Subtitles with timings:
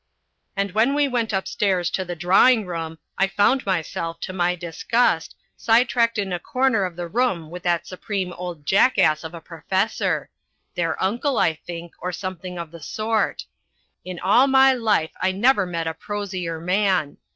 [0.55, 5.35] And when we went upstairs to the drawing room I found myself, to my disgust,
[5.55, 9.41] side tracked in a corner of the room with that supreme old jackass of a
[9.41, 10.31] professor
[10.73, 13.45] their uncle, I think, or something of the sort.
[14.03, 17.17] In all my life I never met a prosier man.